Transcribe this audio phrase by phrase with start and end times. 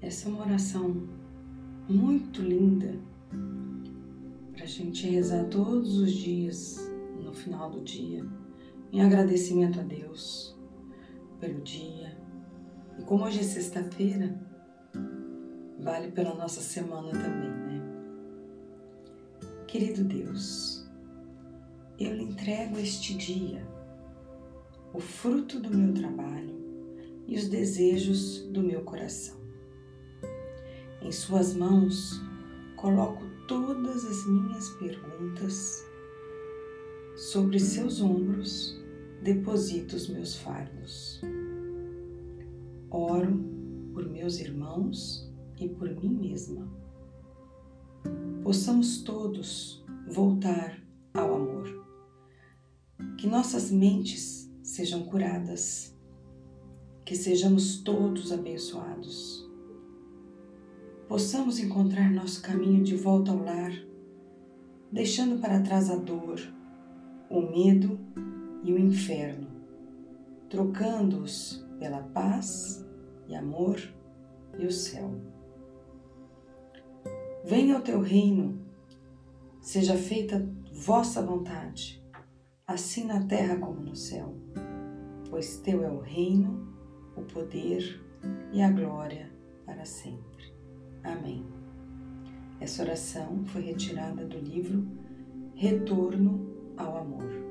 [0.00, 1.08] Essa é uma oração
[1.88, 2.94] muito linda
[4.52, 6.78] para a gente rezar todos os dias,
[7.20, 8.24] no final do dia,
[8.92, 10.56] em agradecimento a Deus
[11.40, 12.16] pelo dia.
[12.96, 14.40] E como hoje é sexta-feira,
[15.80, 17.82] vale pela nossa semana também, né?
[19.66, 20.88] Querido Deus,
[21.98, 23.66] eu lhe entrego este dia,
[24.94, 26.56] o fruto do meu trabalho
[27.26, 29.37] e os desejos do meu coração.
[31.08, 32.20] Em Suas mãos
[32.76, 35.82] coloco todas as minhas perguntas,
[37.16, 38.78] sobre seus ombros
[39.22, 41.22] deposito os meus fardos.
[42.90, 43.42] Oro
[43.94, 46.68] por meus irmãos e por mim mesma.
[48.42, 50.78] Possamos todos voltar
[51.14, 51.86] ao amor.
[53.16, 55.96] Que nossas mentes sejam curadas,
[57.02, 59.47] que sejamos todos abençoados.
[61.08, 63.72] Possamos encontrar nosso caminho de volta ao lar,
[64.92, 66.38] deixando para trás a dor,
[67.30, 67.98] o medo
[68.62, 69.48] e o inferno,
[70.50, 72.86] trocando-os pela paz
[73.26, 73.80] e amor
[74.58, 75.10] e o céu.
[77.42, 78.60] Venha o teu reino,
[79.62, 82.04] seja feita vossa vontade,
[82.66, 84.34] assim na terra como no céu,
[85.30, 86.68] pois teu é o reino,
[87.16, 87.98] o poder
[88.52, 89.32] e a glória
[89.64, 90.57] para sempre.
[91.12, 91.42] Amém.
[92.60, 94.86] Essa oração foi retirada do livro
[95.54, 97.47] Retorno ao Amor.